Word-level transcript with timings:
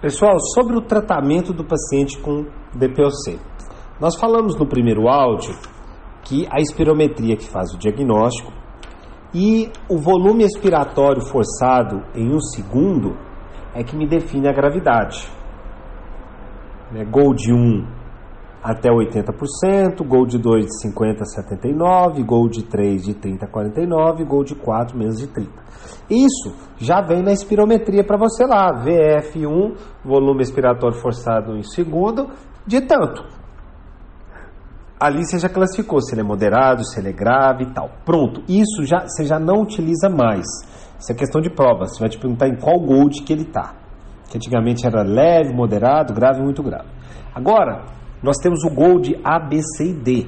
Pessoal, 0.00 0.38
sobre 0.54 0.76
o 0.76 0.80
tratamento 0.80 1.52
do 1.52 1.64
paciente 1.64 2.20
com 2.20 2.46
DPOC. 2.72 3.36
Nós 4.00 4.14
falamos 4.14 4.56
no 4.56 4.64
primeiro 4.64 5.08
áudio 5.08 5.52
que 6.22 6.46
a 6.52 6.60
espirometria 6.60 7.36
que 7.36 7.48
faz 7.48 7.74
o 7.74 7.78
diagnóstico 7.78 8.52
e 9.34 9.68
o 9.88 9.98
volume 9.98 10.44
expiratório 10.44 11.20
forçado 11.20 12.04
em 12.14 12.32
um 12.32 12.38
segundo 12.38 13.16
é 13.74 13.82
que 13.82 13.96
me 13.96 14.06
define 14.06 14.48
a 14.48 14.52
gravidade. 14.52 15.28
Né? 16.92 17.04
Gol 17.04 17.34
de 17.34 17.52
1 17.52 17.97
até 18.62 18.90
80%, 18.90 20.04
gol 20.06 20.26
de 20.26 20.38
2 20.38 20.66
de 20.66 20.80
50 20.82 21.22
a 21.22 21.26
79, 21.26 22.22
gol 22.22 22.48
de 22.48 22.64
3 22.64 23.04
de 23.04 23.14
30 23.14 23.46
a 23.46 23.48
49, 23.48 24.24
gol 24.24 24.44
de 24.44 24.54
4 24.54 24.96
menos 24.96 25.18
de 25.18 25.26
30. 25.26 25.50
Isso 26.10 26.54
já 26.78 27.00
vem 27.00 27.22
na 27.22 27.32
espirometria 27.32 28.04
para 28.04 28.16
você 28.16 28.44
lá, 28.44 28.72
VF1, 28.84 29.76
volume 30.04 30.42
expiratório 30.42 30.98
forçado 30.98 31.56
em 31.56 31.62
segundo, 31.62 32.30
de 32.66 32.80
tanto. 32.80 33.22
Ali 35.00 35.24
você 35.24 35.38
já 35.38 35.48
classificou 35.48 36.00
se 36.00 36.12
ele 36.12 36.22
é 36.22 36.24
moderado, 36.24 36.84
se 36.84 36.98
ele 36.98 37.10
é 37.10 37.12
grave 37.12 37.64
e 37.64 37.72
tal. 37.72 37.90
Pronto, 38.04 38.42
isso 38.48 38.84
já 38.84 39.06
você 39.06 39.24
já 39.24 39.38
não 39.38 39.62
utiliza 39.62 40.08
mais. 40.08 40.44
Isso 40.98 41.12
é 41.12 41.14
questão 41.14 41.40
de 41.40 41.48
prova. 41.48 41.86
Você 41.86 42.00
vai 42.00 42.08
te 42.08 42.18
perguntar 42.18 42.48
em 42.48 42.56
qual 42.56 42.80
gold 42.80 43.22
que 43.22 43.32
ele 43.32 43.42
está. 43.42 43.74
Que 44.28 44.36
antigamente 44.36 44.84
era 44.84 45.02
leve, 45.02 45.54
moderado, 45.54 46.12
grave 46.12 46.42
muito 46.42 46.62
grave. 46.64 46.88
Agora, 47.32 47.84
nós 48.22 48.36
temos 48.38 48.64
o 48.64 48.70
Gold 48.70 49.18
A, 49.24 49.38
B, 49.38 49.60
C 49.62 49.90
e 49.90 49.94
D. 49.94 50.26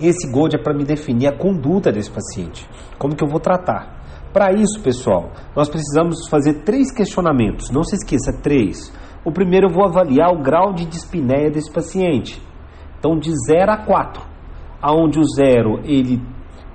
Esse 0.00 0.30
Gold 0.30 0.56
é 0.56 0.62
para 0.62 0.74
me 0.74 0.84
definir 0.84 1.26
a 1.26 1.36
conduta 1.36 1.92
desse 1.92 2.10
paciente, 2.10 2.68
como 2.98 3.14
que 3.14 3.24
eu 3.24 3.28
vou 3.28 3.40
tratar. 3.40 4.00
Para 4.32 4.52
isso, 4.52 4.80
pessoal, 4.82 5.32
nós 5.56 5.68
precisamos 5.68 6.28
fazer 6.28 6.62
três 6.62 6.92
questionamentos. 6.92 7.70
Não 7.70 7.82
se 7.82 7.96
esqueça, 7.96 8.32
três. 8.40 8.92
O 9.24 9.32
primeiro 9.32 9.66
eu 9.68 9.74
vou 9.74 9.84
avaliar 9.84 10.30
o 10.32 10.40
grau 10.40 10.72
de 10.72 10.86
dispneia 10.86 11.50
desse 11.50 11.70
paciente. 11.70 12.40
Então, 12.98 13.18
de 13.18 13.30
0 13.48 13.72
a 13.72 13.84
4, 13.84 14.22
aonde 14.80 15.18
o 15.18 15.24
0 15.24 15.80
ele 15.84 16.22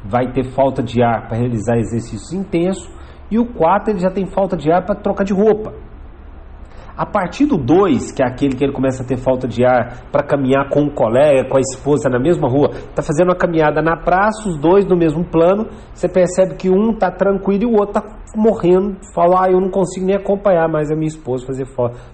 vai 0.04 0.32
ter 0.34 0.52
falta 0.52 0.84
de 0.84 1.02
ar 1.02 1.28
para 1.28 1.38
realizar 1.38 1.78
exercícios 1.78 2.34
intensos 2.34 2.90
e 3.32 3.40
o 3.40 3.46
4 3.46 3.92
ele 3.92 4.00
já 4.00 4.12
tem 4.12 4.26
falta 4.26 4.56
de 4.56 4.72
ar 4.72 4.86
para 4.86 4.96
trocar 4.96 5.24
de 5.24 5.34
roupa. 5.34 5.74
A 6.98 7.06
partir 7.06 7.46
do 7.46 7.58
2, 7.58 8.14
que 8.14 8.24
é 8.24 8.26
aquele 8.26 8.56
que 8.56 8.64
ele 8.64 8.72
começa 8.72 9.04
a 9.04 9.06
ter 9.06 9.18
falta 9.18 9.48
de 9.48 9.66
ar 9.66 10.10
para 10.12 10.26
caminhar 10.26 10.70
com 10.70 10.84
um 10.84 10.90
colega, 10.90 11.50
com 11.50 11.58
a 11.58 11.60
esposa 11.60 12.08
na 12.10 12.18
mesma 12.18 12.48
rua, 12.48 12.70
está 12.72 13.02
fazendo 13.02 13.28
uma 13.30 13.36
caminhada 13.36 13.82
na 13.82 13.98
praça, 13.98 14.48
os 14.48 14.58
dois 14.58 14.86
no 14.86 14.96
mesmo 14.96 15.26
plano, 15.26 15.68
você 15.94 16.08
percebe 16.08 16.56
que 16.56 16.70
um 16.70 16.92
está 16.92 17.12
tranquilo 17.12 17.64
e 17.64 17.66
o 17.66 17.74
outro 17.74 18.00
está 18.00 18.04
morrendo, 18.38 18.96
fala, 19.14 19.44
ah, 19.44 19.52
eu 19.52 19.60
não 19.60 19.70
consigo 19.70 20.06
nem 20.06 20.16
acompanhar 20.16 20.70
mais 20.70 20.90
a 20.90 20.96
minha 20.96 21.08
esposa 21.08 21.46
fazer, 21.46 21.66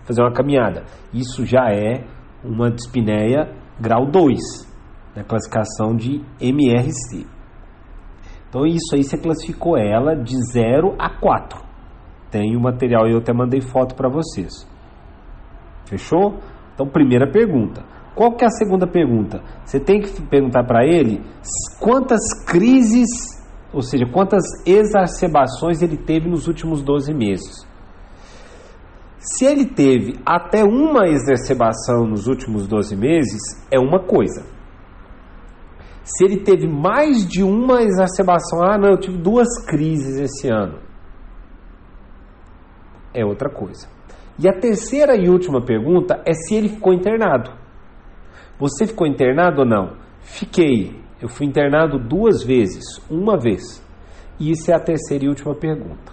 fazer 0.03 0.21
uma 0.21 0.33
caminhada. 0.33 0.83
Isso 1.13 1.45
já 1.45 1.69
é 1.69 2.03
uma 2.43 2.71
dispneia 2.71 3.53
grau 3.79 4.07
2, 4.07 4.39
na 5.15 5.23
classificação 5.23 5.95
de 5.95 6.21
MRC. 6.39 7.27
Então 8.49 8.65
isso 8.65 8.95
aí 8.95 9.03
você 9.03 9.17
classificou 9.17 9.77
ela 9.77 10.15
de 10.15 10.35
0 10.51 10.95
a 10.97 11.09
4. 11.19 11.61
Tem 12.31 12.55
o 12.55 12.61
material 12.61 13.07
e 13.07 13.11
eu 13.11 13.19
até 13.19 13.31
mandei 13.31 13.61
foto 13.61 13.93
para 13.95 14.09
vocês. 14.09 14.70
Fechou? 15.91 16.39
Então, 16.73 16.87
primeira 16.87 17.29
pergunta. 17.29 17.83
Qual 18.15 18.33
que 18.35 18.45
é 18.45 18.47
a 18.47 18.51
segunda 18.51 18.87
pergunta? 18.87 19.43
Você 19.65 19.77
tem 19.77 19.99
que 19.99 20.21
perguntar 20.21 20.63
para 20.63 20.85
ele 20.85 21.21
quantas 21.81 22.21
crises, 22.45 23.09
ou 23.73 23.81
seja, 23.81 24.05
quantas 24.05 24.43
exacerbações 24.65 25.81
ele 25.81 25.97
teve 25.97 26.29
nos 26.29 26.47
últimos 26.47 26.81
12 26.81 27.13
meses. 27.13 27.67
Se 29.17 29.45
ele 29.45 29.65
teve 29.65 30.15
até 30.25 30.63
uma 30.63 31.07
exacerbação 31.07 32.05
nos 32.05 32.25
últimos 32.25 32.67
12 32.67 32.95
meses, 32.95 33.41
é 33.69 33.77
uma 33.77 33.99
coisa. 33.99 34.45
Se 36.03 36.23
ele 36.23 36.37
teve 36.37 36.67
mais 36.67 37.27
de 37.27 37.43
uma 37.43 37.83
exacerbação, 37.83 38.63
ah, 38.63 38.77
não, 38.77 38.91
eu 38.91 38.99
tive 38.99 39.17
duas 39.17 39.47
crises 39.65 40.17
esse 40.19 40.49
ano, 40.49 40.79
é 43.13 43.25
outra 43.25 43.49
coisa. 43.49 43.87
E 44.39 44.47
a 44.47 44.53
terceira 44.53 45.15
e 45.15 45.29
última 45.29 45.61
pergunta 45.61 46.21
é 46.25 46.33
se 46.33 46.55
ele 46.55 46.69
ficou 46.69 46.93
internado. 46.93 47.51
Você 48.59 48.85
ficou 48.85 49.07
internado 49.07 49.61
ou 49.61 49.67
não? 49.67 49.97
Fiquei. 50.21 50.95
Eu 51.21 51.27
fui 51.27 51.45
internado 51.45 51.99
duas 51.99 52.43
vezes, 52.43 52.83
uma 53.09 53.37
vez. 53.37 53.61
E 54.39 54.51
isso 54.51 54.71
é 54.71 54.75
a 54.75 54.79
terceira 54.79 55.25
e 55.25 55.27
última 55.27 55.53
pergunta. 55.55 56.11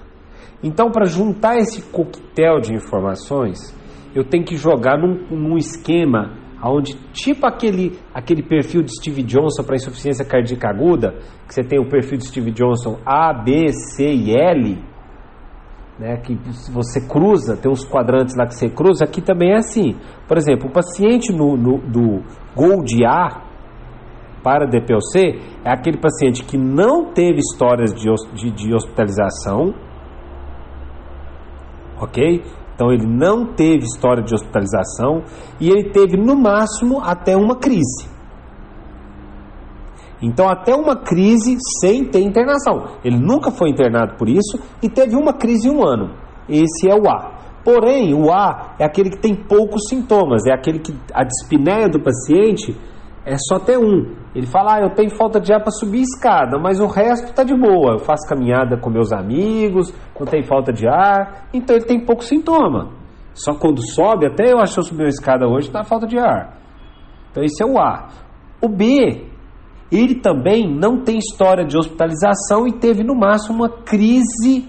Então, 0.62 0.90
para 0.90 1.06
juntar 1.06 1.56
esse 1.56 1.82
coquetel 1.82 2.60
de 2.60 2.74
informações, 2.74 3.58
eu 4.14 4.24
tenho 4.24 4.44
que 4.44 4.56
jogar 4.56 4.98
num, 4.98 5.26
num 5.30 5.56
esquema 5.56 6.36
onde, 6.62 6.94
tipo 7.12 7.46
aquele, 7.46 7.98
aquele 8.12 8.42
perfil 8.42 8.82
de 8.82 8.90
Steve 8.92 9.22
Johnson 9.22 9.62
para 9.62 9.76
insuficiência 9.76 10.24
cardíaca 10.24 10.68
aguda, 10.68 11.14
que 11.46 11.54
você 11.54 11.62
tem 11.62 11.78
o 11.78 11.88
perfil 11.88 12.18
de 12.18 12.26
Steve 12.26 12.50
Johnson 12.50 12.98
A, 13.06 13.32
B, 13.32 13.68
C 13.72 14.04
e 14.04 14.36
L, 14.36 14.78
né, 15.98 16.16
que 16.18 16.38
você 16.70 17.00
cruza, 17.00 17.56
tem 17.56 17.70
uns 17.70 17.84
quadrantes 17.84 18.36
lá 18.36 18.46
que 18.46 18.54
você 18.54 18.68
cruza, 18.68 19.04
aqui 19.04 19.20
também 19.20 19.52
é 19.52 19.56
assim. 19.56 19.96
Por 20.26 20.36
exemplo, 20.36 20.68
o 20.68 20.72
paciente 20.72 21.32
no, 21.32 21.56
no, 21.56 21.78
do 21.78 22.22
Gold 22.54 23.04
A 23.04 23.42
para 24.42 24.66
DPOC 24.66 25.40
é 25.64 25.70
aquele 25.70 25.98
paciente 25.98 26.44
que 26.44 26.56
não 26.56 27.12
teve 27.12 27.40
histórias 27.40 27.92
de, 27.92 28.08
de, 28.34 28.50
de 28.52 28.74
hospitalização, 28.74 29.74
ok? 32.00 32.42
Então 32.74 32.92
ele 32.92 33.06
não 33.06 33.54
teve 33.54 33.84
história 33.84 34.22
de 34.22 34.32
hospitalização 34.32 35.24
e 35.60 35.68
ele 35.68 35.90
teve 35.90 36.16
no 36.16 36.36
máximo 36.36 37.00
até 37.02 37.36
uma 37.36 37.56
crise. 37.56 38.17
Então, 40.20 40.48
até 40.48 40.74
uma 40.74 40.96
crise 40.96 41.56
sem 41.80 42.04
ter 42.04 42.20
internação. 42.20 42.96
Ele 43.04 43.18
nunca 43.18 43.50
foi 43.50 43.70
internado 43.70 44.16
por 44.16 44.28
isso 44.28 44.58
e 44.82 44.88
teve 44.88 45.16
uma 45.16 45.32
crise 45.32 45.68
em 45.68 45.70
um 45.70 45.86
ano. 45.86 46.14
Esse 46.48 46.88
é 46.88 46.94
o 46.94 47.08
A. 47.08 47.38
Porém, 47.64 48.14
o 48.14 48.32
A 48.32 48.74
é 48.78 48.84
aquele 48.84 49.10
que 49.10 49.18
tem 49.18 49.34
poucos 49.34 49.88
sintomas, 49.88 50.46
é 50.46 50.52
aquele 50.52 50.78
que 50.78 50.94
a 51.12 51.22
dispneia 51.22 51.88
do 51.88 52.00
paciente 52.00 52.74
é 53.24 53.36
só 53.36 53.58
ter 53.58 53.78
um. 53.78 54.14
Ele 54.34 54.46
fala: 54.46 54.76
ah, 54.76 54.80
eu 54.80 54.94
tenho 54.94 55.10
falta 55.10 55.38
de 55.38 55.52
ar 55.52 55.60
para 55.60 55.70
subir 55.70 56.00
escada, 56.00 56.58
mas 56.58 56.80
o 56.80 56.86
resto 56.86 57.26
está 57.28 57.44
de 57.44 57.54
boa. 57.54 57.92
Eu 57.92 57.98
faço 57.98 58.26
caminhada 58.26 58.78
com 58.78 58.88
meus 58.88 59.12
amigos, 59.12 59.92
não 60.18 60.26
tem 60.26 60.42
falta 60.42 60.72
de 60.72 60.88
ar, 60.88 61.48
então 61.52 61.76
ele 61.76 61.84
tem 61.84 62.04
pouco 62.04 62.24
sintoma. 62.24 62.90
Só 63.34 63.54
quando 63.54 63.86
sobe, 63.86 64.26
até 64.26 64.52
eu 64.52 64.58
acho 64.58 64.74
que 64.74 64.80
eu 64.80 64.84
subi 64.84 65.02
uma 65.02 65.08
escada 65.08 65.46
hoje, 65.46 65.68
está 65.68 65.84
falta 65.84 66.06
de 66.06 66.18
ar. 66.18 66.58
Então 67.30 67.44
esse 67.44 67.62
é 67.62 67.66
o 67.66 67.78
A. 67.78 68.08
O 68.60 68.68
B 68.68 69.26
ele 69.90 70.16
também 70.16 70.68
não 70.68 71.02
tem 71.02 71.18
história 71.18 71.64
de 71.64 71.76
hospitalização 71.76 72.66
e 72.66 72.72
teve 72.72 73.02
no 73.02 73.14
máximo 73.14 73.58
uma 73.58 73.68
crise, 73.68 74.68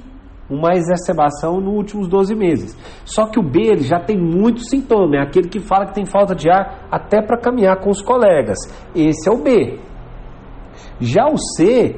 uma 0.50 0.74
exacerbação 0.74 1.60
nos 1.60 1.76
últimos 1.76 2.08
12 2.08 2.36
meses. 2.36 2.78
Só 3.04 3.28
que 3.28 3.40
o 3.40 3.44
B 3.44 3.64
ele 3.64 3.84
já 3.84 4.00
tem 4.00 4.18
muitos 4.18 4.70
sintomas, 4.70 5.20
é 5.20 5.22
aquele 5.22 5.50
que 5.50 5.60
fala 5.60 5.86
que 5.88 5.94
tem 5.94 6.06
falta 6.06 6.34
de 6.34 6.50
ar 6.50 6.88
até 6.90 7.22
para 7.22 7.38
caminhar 7.38 7.80
com 7.82 7.90
os 7.90 8.02
colegas. 8.02 8.58
Esse 8.96 9.30
é 9.30 9.32
o 9.32 9.44
B. 9.44 9.78
Já 11.02 11.26
o 11.28 11.38
C, 11.38 11.98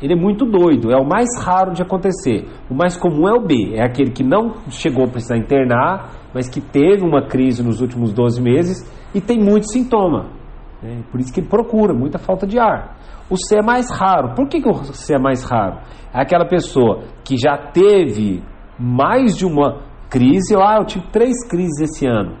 ele 0.00 0.14
é 0.14 0.16
muito 0.16 0.46
doido, 0.46 0.90
é 0.90 0.96
o 0.96 1.06
mais 1.06 1.28
raro 1.44 1.72
de 1.72 1.82
acontecer. 1.82 2.48
O 2.70 2.74
mais 2.74 2.96
comum 2.96 3.28
é 3.28 3.34
o 3.34 3.46
B, 3.46 3.74
é 3.74 3.84
aquele 3.84 4.10
que 4.10 4.24
não 4.24 4.54
chegou 4.70 5.04
a 5.04 5.08
precisar 5.08 5.36
internar, 5.36 6.10
mas 6.34 6.48
que 6.48 6.60
teve 6.60 7.04
uma 7.04 7.26
crise 7.26 7.62
nos 7.62 7.82
últimos 7.82 8.14
12 8.14 8.40
meses 8.40 8.90
e 9.14 9.20
tem 9.20 9.38
muito 9.38 9.70
sintoma. 9.70 10.41
É, 10.84 11.00
por 11.10 11.20
isso 11.20 11.32
que 11.32 11.40
ele 11.40 11.48
procura 11.48 11.94
muita 11.94 12.18
falta 12.18 12.46
de 12.46 12.58
ar. 12.58 12.96
O 13.30 13.36
C 13.36 13.56
é 13.56 13.62
mais 13.62 13.90
raro. 13.90 14.34
Por 14.34 14.48
que, 14.48 14.60
que 14.60 14.68
o 14.68 14.74
C 14.84 15.14
é 15.14 15.18
mais 15.18 15.44
raro? 15.44 15.78
É 16.12 16.20
aquela 16.20 16.46
pessoa 16.46 17.04
que 17.24 17.36
já 17.36 17.56
teve 17.56 18.42
mais 18.78 19.36
de 19.36 19.46
uma 19.46 19.82
crise, 20.10 20.54
ah, 20.56 20.76
eu 20.78 20.84
tive 20.84 21.06
três 21.10 21.46
crises 21.48 21.80
esse 21.80 22.06
ano. 22.06 22.36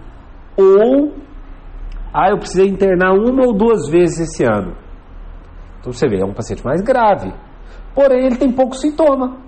Ou, 0.58 1.14
ah, 2.12 2.30
eu 2.30 2.38
precisei 2.38 2.68
internar 2.68 3.12
uma 3.12 3.46
ou 3.46 3.54
duas 3.54 3.88
vezes 3.88 4.20
esse 4.20 4.44
ano. 4.44 4.76
Então 5.80 5.92
você 5.92 6.08
vê, 6.08 6.20
é 6.20 6.24
um 6.24 6.34
paciente 6.34 6.64
mais 6.64 6.82
grave. 6.82 7.32
Porém, 7.94 8.26
ele 8.26 8.36
tem 8.36 8.52
pouco 8.52 8.74
sintoma. 8.74 9.38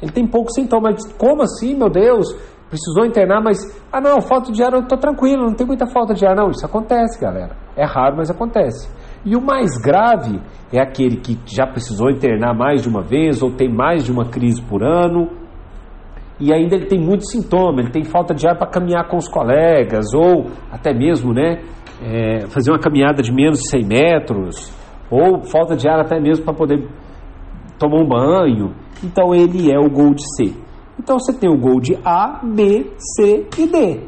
Ele 0.00 0.12
tem 0.12 0.26
pouco 0.26 0.50
sintoma. 0.52 0.90
Como 1.18 1.42
assim, 1.42 1.76
meu 1.76 1.90
Deus? 1.90 2.34
precisou 2.70 3.04
internar, 3.04 3.42
mas 3.42 3.58
ah 3.92 4.00
não, 4.00 4.20
falta 4.22 4.52
de 4.52 4.62
ar, 4.62 4.72
eu 4.72 4.80
estou 4.80 4.96
tranquilo, 4.96 5.44
não 5.44 5.54
tem 5.54 5.66
muita 5.66 5.86
falta 5.88 6.14
de 6.14 6.24
ar, 6.24 6.36
não. 6.36 6.50
Isso 6.50 6.64
acontece, 6.64 7.20
galera. 7.20 7.56
É 7.80 7.86
raro, 7.86 8.16
mas 8.18 8.30
acontece. 8.30 8.92
E 9.24 9.34
o 9.34 9.40
mais 9.40 9.70
grave 9.82 10.38
é 10.70 10.78
aquele 10.80 11.16
que 11.16 11.38
já 11.46 11.66
precisou 11.66 12.10
internar 12.10 12.54
mais 12.54 12.82
de 12.82 12.88
uma 12.90 13.00
vez 13.00 13.42
ou 13.42 13.50
tem 13.50 13.72
mais 13.72 14.04
de 14.04 14.12
uma 14.12 14.26
crise 14.26 14.60
por 14.60 14.82
ano 14.82 15.30
e 16.38 16.52
ainda 16.52 16.76
ele 16.76 16.86
tem 16.86 17.00
muito 17.00 17.26
sintoma, 17.26 17.80
ele 17.80 17.90
tem 17.90 18.04
falta 18.04 18.34
de 18.34 18.46
ar 18.46 18.58
para 18.58 18.66
caminhar 18.66 19.08
com 19.08 19.16
os 19.16 19.28
colegas 19.28 20.12
ou 20.14 20.46
até 20.70 20.92
mesmo, 20.92 21.32
né, 21.32 21.62
é, 22.02 22.46
fazer 22.48 22.70
uma 22.70 22.78
caminhada 22.78 23.22
de 23.22 23.32
menos 23.32 23.60
de 23.60 23.70
100 23.70 23.84
metros 23.86 24.72
ou 25.10 25.40
falta 25.42 25.74
de 25.74 25.88
ar 25.88 26.00
até 26.00 26.20
mesmo 26.20 26.44
para 26.44 26.54
poder 26.54 26.86
tomar 27.78 28.02
um 28.02 28.08
banho. 28.08 28.74
Então 29.02 29.34
ele 29.34 29.72
é 29.72 29.78
o 29.78 29.88
Gold 29.88 30.20
C. 30.36 30.54
Então 30.98 31.18
você 31.18 31.32
tem 31.32 31.48
o 31.48 31.56
GOLD 31.56 31.98
A, 32.04 32.40
B, 32.44 32.92
C 33.16 33.46
e 33.58 33.66
D, 33.66 34.00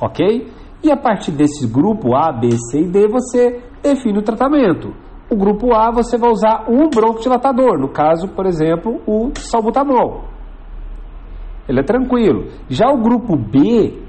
ok? 0.00 0.46
E 0.82 0.90
a 0.90 0.96
partir 0.96 1.30
desse 1.30 1.66
grupo 1.66 2.14
A, 2.14 2.32
B, 2.32 2.50
C 2.70 2.80
e 2.80 2.88
D 2.88 3.06
você 3.06 3.62
define 3.82 4.18
o 4.18 4.22
tratamento. 4.22 4.92
O 5.30 5.36
grupo 5.36 5.72
A 5.72 5.90
você 5.90 6.18
vai 6.18 6.30
usar 6.30 6.66
um 6.68 6.90
broncodilatador, 6.90 7.78
no 7.78 7.88
caso, 7.88 8.28
por 8.28 8.46
exemplo, 8.46 9.00
o 9.06 9.30
salbutamol. 9.36 10.24
Ele 11.68 11.80
é 11.80 11.82
tranquilo. 11.84 12.48
Já 12.68 12.88
o 12.88 13.00
grupo 13.00 13.36
B, 13.36 14.02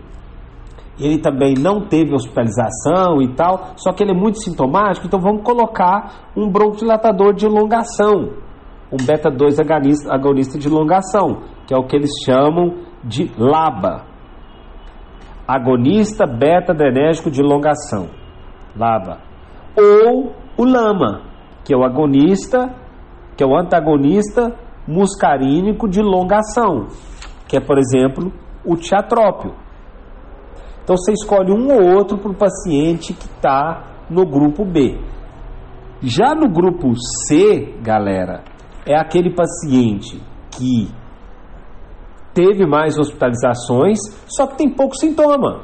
ele 0.99 1.19
também 1.19 1.53
não 1.53 1.87
teve 1.87 2.13
hospitalização 2.13 3.21
e 3.21 3.33
tal, 3.35 3.73
só 3.75 3.93
que 3.93 4.03
ele 4.03 4.11
é 4.11 4.19
muito 4.19 4.39
sintomático, 4.39 5.05
então 5.05 5.19
vamos 5.19 5.43
colocar 5.43 6.31
um 6.35 6.49
broncodilatador 6.49 7.33
de 7.33 7.45
elongação, 7.45 8.33
um 8.91 8.97
beta-2 8.97 9.59
agonista, 9.59 10.13
agonista 10.13 10.59
de 10.59 10.67
elongação, 10.67 11.43
que 11.67 11.73
é 11.73 11.77
o 11.77 11.85
que 11.85 11.95
eles 11.95 12.11
chamam 12.25 12.79
de 13.03 13.31
LABA. 13.37 14.12
Agonista 15.47 16.25
beta-adrenérgico 16.25 17.29
de 17.29 17.41
elongação. 17.41 18.07
LABA. 18.75 19.19
Ou 19.77 20.33
o 20.57 20.65
LAMA, 20.65 21.21
que 21.63 21.73
é 21.73 21.77
o 21.77 21.83
agonista, 21.83 22.73
que 23.35 23.43
é 23.43 23.47
o 23.47 23.57
antagonista 23.57 24.55
muscarínico 24.87 25.87
de 25.87 25.99
elongação, 25.99 26.87
que 27.47 27.57
é, 27.57 27.59
por 27.59 27.77
exemplo, 27.77 28.31
o 28.65 28.75
tiatrópio. 28.75 29.53
Então 30.83 30.97
você 30.97 31.13
escolhe 31.13 31.51
um 31.51 31.71
ou 31.71 31.95
outro 31.95 32.17
para 32.17 32.31
o 32.31 32.35
paciente 32.35 33.13
que 33.13 33.25
está 33.25 34.05
no 34.09 34.25
grupo 34.25 34.65
B. 34.65 34.99
Já 36.01 36.35
no 36.35 36.49
grupo 36.49 36.93
C, 37.27 37.77
galera, 37.81 38.43
é 38.85 38.99
aquele 38.99 39.33
paciente 39.33 40.21
que 40.51 40.89
teve 42.33 42.65
mais 42.65 42.97
hospitalizações, 42.97 43.99
só 44.27 44.47
que 44.47 44.57
tem 44.57 44.69
pouco 44.69 44.95
sintoma. 44.95 45.61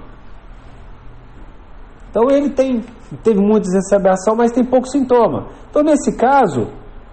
Então 2.09 2.29
ele 2.29 2.49
tem, 2.49 2.83
teve 3.23 3.39
muita 3.39 3.67
exacerbação, 3.67 4.35
mas 4.35 4.51
tem 4.51 4.63
pouco 4.63 4.87
sintoma. 4.87 5.47
Então 5.69 5.83
nesse 5.83 6.15
caso, 6.17 6.67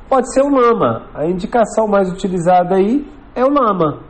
pode 0.09 0.33
ser 0.33 0.43
o 0.43 0.49
lama. 0.49 1.07
A 1.15 1.27
indicação 1.27 1.87
mais 1.87 2.11
utilizada 2.11 2.77
aí 2.77 3.07
é 3.35 3.45
o 3.45 3.51
lama. 3.51 4.01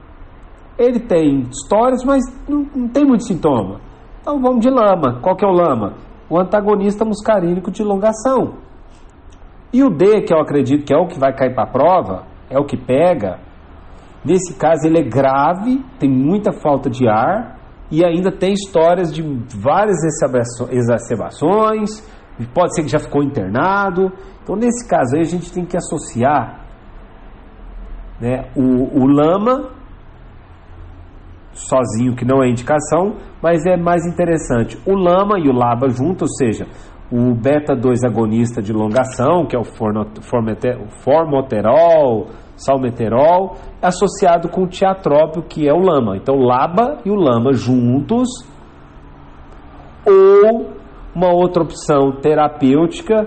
Ele 0.79 1.01
tem 1.01 1.41
histórias, 1.51 2.05
mas 2.05 2.23
não, 2.49 2.67
não 2.75 2.89
tem 2.89 3.05
muito 3.05 3.25
sintoma. 3.25 3.81
Então 4.21 4.41
vamos 4.41 4.61
de 4.61 4.71
lama. 4.71 5.21
Qual 5.21 5.37
que 5.37 5.45
é 5.45 5.49
o 5.49 5.53
lama? 5.53 5.95
O 6.29 6.39
antagonista 6.39 7.05
muscarínico 7.05 7.71
de 7.71 7.83
elongação. 7.83 8.55
E 9.73 9.83
o 9.83 9.91
D, 9.91 10.23
que 10.23 10.35
eu 10.35 10.39
acredito 10.39 10.85
que 10.85 10.93
é 10.93 10.97
o 10.97 11.07
que 11.07 11.19
vai 11.19 11.35
cair 11.35 11.55
para 11.55 11.65
a 11.65 11.71
prova, 11.71 12.25
é 12.51 12.59
o 12.59 12.65
que 12.65 12.77
pega. 12.77 13.39
Nesse 14.25 14.55
caso 14.55 14.87
ele 14.87 14.99
é 14.99 15.03
grave, 15.03 15.85
tem 15.99 16.11
muita 16.11 16.53
falta 16.53 16.91
de 16.91 17.09
ar 17.09 17.57
e 17.91 18.05
ainda 18.05 18.33
tem 18.33 18.53
histórias 18.53 19.13
de 19.13 19.23
várias 19.57 19.99
exacerbações, 20.71 22.03
pode 22.53 22.75
ser 22.75 22.83
que 22.83 22.89
já 22.89 22.99
ficou 22.99 23.23
internado. 23.23 24.13
Então 24.43 24.57
nesse 24.57 24.89
caso 24.89 25.17
aí 25.17 25.21
a 25.21 25.25
gente 25.25 25.53
tem 25.53 25.65
que 25.65 25.77
associar 25.77 26.67
né, 28.21 28.51
o, 28.57 29.03
o 29.03 29.07
lama 29.07 29.71
sozinho, 31.53 32.15
que 32.15 32.25
não 32.25 32.43
é 32.43 32.49
indicação, 32.49 33.17
mas 33.43 33.65
é 33.67 33.77
mais 33.77 34.07
interessante. 34.07 34.79
O 34.87 34.95
lama 34.95 35.39
e 35.39 35.49
o 35.49 35.53
laba 35.53 35.89
junto, 35.89 36.23
ou 36.23 36.29
seja, 36.29 36.67
o 37.11 37.35
beta-2 37.35 38.05
agonista 38.05 38.61
de 38.61 38.73
longação, 38.73 39.47
que 39.47 39.57
é 39.57 39.59
o 39.59 39.65
formoterol, 41.03 42.29
salmeterol, 42.57 43.57
associado 43.81 44.49
com 44.49 44.63
o 44.63 44.69
que 45.43 45.69
é 45.69 45.73
o 45.73 45.79
lama. 45.79 46.17
Então, 46.17 46.37
laba 46.37 46.99
e 47.05 47.11
o 47.11 47.15
lama 47.15 47.53
juntos, 47.53 48.29
ou 50.07 50.71
uma 51.15 51.33
outra 51.33 51.63
opção 51.63 52.13
terapêutica, 52.21 53.27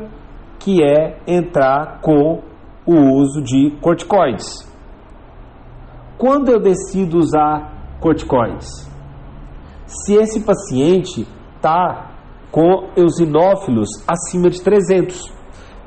que 0.59 0.83
é 0.83 1.19
entrar 1.27 2.01
com 2.01 2.41
o 2.85 3.15
uso 3.17 3.41
de 3.41 3.71
corticoides. 3.81 4.67
Quando 6.17 6.49
eu 6.49 6.59
decido 6.59 7.17
usar 7.17 7.97
corticoides. 7.99 8.89
Se 9.85 10.15
esse 10.15 10.43
paciente 10.45 11.27
está 11.55 12.09
com 12.51 12.89
eosinófilos 12.95 13.89
acima 14.07 14.49
de 14.49 14.61
300. 14.61 15.38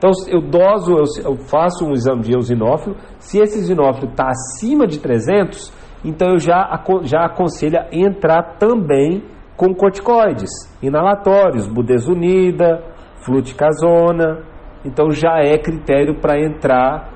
Então, 0.02 0.10
eu 0.26 0.40
doso, 0.40 0.96
eu 1.24 1.36
faço 1.48 1.86
um 1.86 1.92
exame 1.92 2.22
de 2.22 2.32
eosinófilo. 2.32 2.96
Se 3.20 3.38
esse 3.38 3.60
eosinófilo 3.60 4.10
está 4.10 4.30
acima 4.30 4.84
de 4.84 4.98
300, 4.98 5.72
então 6.04 6.30
eu 6.30 6.38
já, 6.38 6.82
já 7.04 7.20
aconselho 7.20 7.78
a 7.78 7.86
entrar 7.92 8.56
também 8.58 9.22
com 9.56 9.72
corticoides 9.72 10.50
inalatórios, 10.82 11.68
budesonida, 11.68 12.82
fluticasona. 13.24 14.42
Então 14.84 15.08
já 15.12 15.38
é 15.38 15.56
critério 15.56 16.20
para 16.20 16.36
entrar 16.36 17.08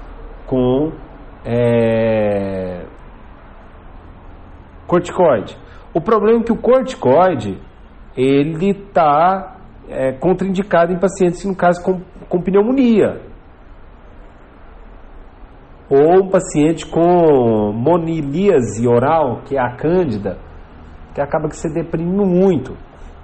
com 0.46 0.92
é, 1.44 2.86
corticoide. 4.86 5.58
O 5.92 6.00
problema 6.00 6.38
é 6.38 6.44
que 6.44 6.52
o 6.52 6.56
corticoide 6.56 7.60
ele 8.16 8.70
está 8.70 9.56
é, 9.88 10.12
contraindicado 10.12 10.92
em 10.92 10.98
pacientes, 10.98 11.44
no 11.44 11.54
caso, 11.54 11.82
com, 11.82 12.00
com 12.28 12.40
pneumonia. 12.40 13.20
Ou 15.88 16.24
um 16.24 16.28
paciente 16.28 16.84
com 16.86 17.72
monilíase 17.72 18.86
oral, 18.88 19.42
que 19.44 19.56
é 19.56 19.60
a 19.60 19.76
cândida, 19.76 20.38
que 21.14 21.20
acaba 21.20 21.48
que 21.48 21.56
você 21.56 21.72
deprime 21.72 22.24
muito. 22.24 22.76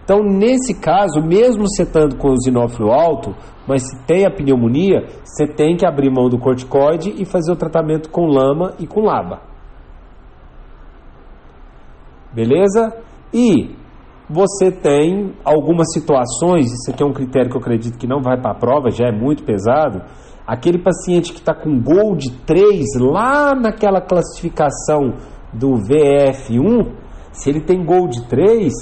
Então, 0.05 0.23
nesse 0.23 0.81
caso, 0.81 1.21
mesmo 1.21 1.67
você 1.67 1.83
estando 1.85 2.17
com 2.17 2.29
o 2.29 2.93
alto, 2.93 3.35
mas 3.67 3.83
se 3.83 4.05
tem 4.05 4.27
a 4.27 4.31
pneumonia, 4.31 5.07
você 5.25 5.47
tem 5.47 5.77
que 5.77 5.87
abrir 5.87 6.11
mão 6.11 6.29
do 6.29 6.39
corticoide 6.39 7.15
e 7.17 7.25
fazer 7.25 7.53
o 7.53 7.57
tratamento 7.57 8.11
com 8.11 8.27
lama 8.27 8.75
e 8.79 8.87
com 8.87 9.01
laba. 9.01 9.43
Beleza? 12.33 12.97
E 13.33 13.77
você 14.33 14.71
tem 14.71 15.35
algumas 15.45 15.93
situações, 15.93 16.73
isso 16.73 16.91
aqui 16.91 17.03
é 17.03 17.07
um 17.07 17.13
critério 17.13 17.51
que 17.51 17.57
eu 17.57 17.61
acredito 17.61 17.99
que 17.99 18.07
não 18.07 18.23
vai 18.23 18.41
para 18.41 18.53
a 18.53 18.55
prova, 18.55 18.91
já 18.91 19.09
é 19.09 19.13
muito 19.13 19.45
pesado. 19.45 20.03
Aquele 20.47 20.79
paciente 20.79 21.33
que 21.33 21.41
está 21.41 21.55
com 21.55 21.79
gol 21.81 22.17
de 22.17 22.31
3 22.45 22.87
lá 22.99 23.55
naquela 23.55 24.01
classificação 24.01 25.15
do 25.53 25.75
VF1, 25.75 26.95
se 27.31 27.51
ele 27.51 27.61
tem 27.61 27.85
gol 27.85 28.09
de 28.09 28.27
3, 28.27 28.73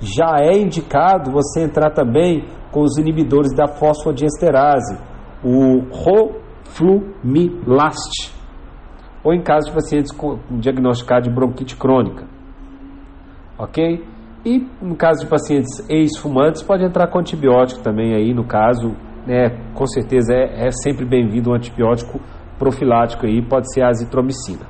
já 0.00 0.36
é 0.40 0.56
indicado 0.56 1.30
você 1.30 1.60
entrar 1.62 1.90
também 1.90 2.48
com 2.72 2.80
os 2.80 2.96
inibidores 2.96 3.54
da 3.54 3.68
fosfodiesterase, 3.68 4.98
o 5.44 5.80
Roflumilast, 6.70 8.32
ou 9.22 9.34
em 9.34 9.42
caso 9.42 9.68
de 9.68 9.74
pacientes 9.74 10.10
com 10.10 10.38
diagnosticado 10.58 11.28
de 11.28 11.34
bronquite 11.34 11.76
crônica 11.76 12.32
ok? 13.58 14.04
E 14.44 14.58
no 14.82 14.94
caso 14.94 15.24
de 15.24 15.30
pacientes 15.30 15.88
ex-fumantes, 15.88 16.62
pode 16.62 16.84
entrar 16.84 17.06
com 17.08 17.18
antibiótico 17.18 17.82
também 17.82 18.14
aí, 18.14 18.34
no 18.34 18.44
caso, 18.44 18.94
né, 19.26 19.48
com 19.74 19.86
certeza 19.86 20.34
é, 20.34 20.66
é 20.66 20.70
sempre 20.70 21.06
bem-vindo 21.06 21.50
um 21.50 21.54
antibiótico 21.54 22.20
profilático 22.58 23.26
aí, 23.26 23.40
pode 23.40 23.72
ser 23.72 23.82
a 23.82 23.88
azitromicina. 23.88 24.66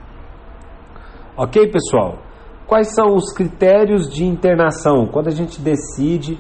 Ok, 1.37 1.69
pessoal? 1.69 2.19
Quais 2.66 2.95
são 2.95 3.14
os 3.14 3.33
critérios 3.35 4.09
de 4.09 4.25
internação 4.25 5.07
quando 5.07 5.26
a 5.26 5.33
gente 5.33 5.61
decide 5.61 6.38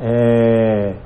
é, 0.00 0.96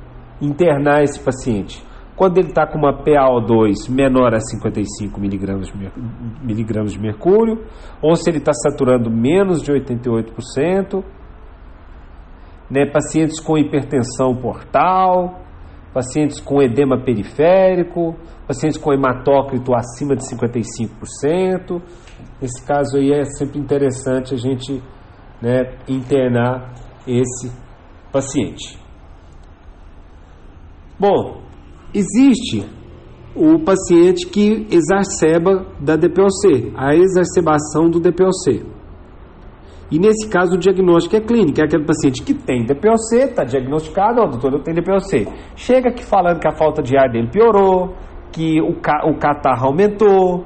internar 0.41 1.03
esse 1.03 1.19
paciente? 1.19 1.83
Quando 2.15 2.37
ele 2.37 2.49
está 2.49 2.67
com 2.67 2.77
uma 2.77 3.03
PaO2 3.03 3.89
menor 3.89 4.33
a 4.33 4.39
55 4.39 5.19
miligramas 5.19 6.91
de 6.91 6.99
mercúrio, 6.99 7.63
ou 8.01 8.15
se 8.15 8.29
ele 8.29 8.39
está 8.39 8.51
saturando 8.53 9.09
menos 9.09 9.61
de 9.61 9.71
88%, 9.71 11.03
né, 12.71 12.85
pacientes 12.85 13.39
com 13.39 13.57
hipertensão 13.57 14.35
portal, 14.35 15.41
pacientes 15.93 16.39
com 16.39 16.61
edema 16.61 17.03
periférico, 17.03 18.15
pacientes 18.47 18.77
com 18.77 18.93
hematócrito 18.93 19.75
acima 19.75 20.15
de 20.15 20.23
55%. 20.23 21.81
Nesse 22.41 22.65
caso 22.65 22.97
aí 22.97 23.11
é 23.11 23.25
sempre 23.25 23.59
interessante 23.59 24.33
a 24.33 24.37
gente 24.37 24.81
né, 25.41 25.77
internar 25.87 26.73
esse 27.05 27.51
paciente. 28.11 28.79
Bom, 30.97 31.41
Existe 31.93 32.65
o 33.35 33.59
paciente 33.59 34.25
que 34.27 34.65
exacerba 34.71 35.65
da 35.79 35.97
DPOC, 35.97 36.71
a 36.75 36.95
exacerbação 36.95 37.89
do 37.89 37.99
DPOC. 37.99 38.65
E 39.91 39.99
nesse 39.99 40.29
caso 40.29 40.55
o 40.55 40.57
diagnóstico 40.57 41.17
é 41.17 41.19
clínico, 41.19 41.59
é 41.59 41.65
aquele 41.65 41.83
paciente 41.83 42.23
que 42.23 42.33
tem 42.33 42.65
DPOC, 42.65 43.13
está 43.13 43.43
diagnosticado, 43.43 44.21
ó, 44.21 44.25
doutor, 44.25 44.53
eu 44.53 44.59
tenho 44.59 44.77
DPOC. 44.77 45.27
Chega 45.55 45.89
aqui 45.89 46.05
falando 46.05 46.39
que 46.39 46.47
a 46.47 46.53
falta 46.53 46.81
de 46.81 46.97
ar 46.97 47.09
dele 47.09 47.27
piorou, 47.27 47.93
que 48.31 48.61
o, 48.61 48.79
ca 48.79 49.05
o 49.05 49.17
catarro 49.17 49.67
aumentou, 49.67 50.45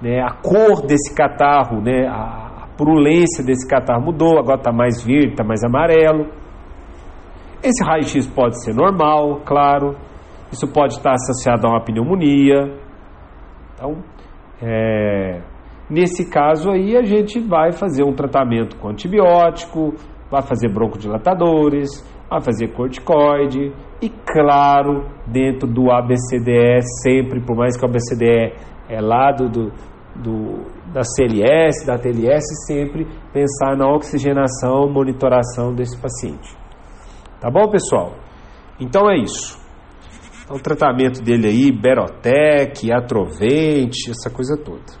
né, 0.00 0.22
a 0.22 0.32
cor 0.32 0.86
desse 0.86 1.14
catarro, 1.14 1.82
né, 1.82 2.06
a, 2.08 2.48
purulência 2.80 3.44
desse 3.44 3.68
catarro 3.68 4.02
mudou, 4.06 4.38
agora 4.38 4.56
está 4.56 4.72
mais 4.72 5.04
verde, 5.04 5.32
está 5.32 5.44
mais 5.44 5.62
amarelo. 5.62 6.28
Esse 7.62 7.84
raio-x 7.84 8.26
pode 8.28 8.64
ser 8.64 8.74
normal, 8.74 9.42
claro. 9.44 9.94
Isso 10.50 10.66
pode 10.66 10.94
estar 10.94 11.12
associado 11.12 11.66
a 11.66 11.72
uma 11.72 11.84
pneumonia. 11.84 12.74
Então, 13.74 14.02
é, 14.62 15.42
nesse 15.90 16.30
caso 16.30 16.70
aí, 16.70 16.96
a 16.96 17.02
gente 17.02 17.40
vai 17.40 17.72
fazer 17.72 18.04
um 18.04 18.12
tratamento 18.12 18.76
com 18.76 18.88
antibiótico, 18.88 19.94
vai 20.30 20.42
fazer 20.42 20.72
broncodilatadores, 20.72 21.88
vai 22.30 22.40
fazer 22.40 22.68
corticoide 22.68 23.72
e, 24.00 24.08
claro, 24.08 25.08
dentro 25.26 25.68
do 25.68 25.90
ABCDE, 25.90 26.80
sempre, 27.02 27.40
por 27.44 27.56
mais 27.56 27.76
que 27.76 27.84
o 27.84 27.88
ABCDE 27.88 28.54
é 28.88 29.00
lá 29.00 29.32
do, 29.32 29.48
do, 29.48 29.72
do, 30.16 30.66
da 30.92 31.02
CLS, 31.02 31.84
da 31.86 31.98
TLS, 31.98 32.66
sempre 32.66 33.06
pensar 33.32 33.76
na 33.76 33.86
oxigenação, 33.88 34.88
monitoração 34.88 35.74
desse 35.74 36.00
paciente. 36.00 36.56
Tá 37.40 37.50
bom, 37.50 37.68
pessoal? 37.68 38.14
Então 38.78 39.10
é 39.10 39.16
isso. 39.16 39.58
Então, 40.44 40.56
o 40.56 40.60
tratamento 40.60 41.22
dele 41.22 41.48
aí, 41.48 41.72
Berotec, 41.72 42.92
Atrovente, 42.92 44.10
essa 44.10 44.30
coisa 44.30 44.56
toda. 44.56 45.00